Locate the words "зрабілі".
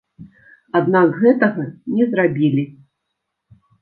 2.15-2.63